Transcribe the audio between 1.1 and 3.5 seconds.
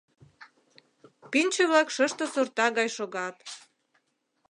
Пӱнчӧ-влак шыште сорта гай шогат.